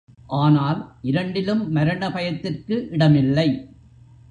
ஆனால், 0.35 0.79
இரண்டிலும் 1.01 1.71
மரண 1.71 2.11
பயத்திற்கு 2.11 2.87
இடமில்லை. 2.91 3.47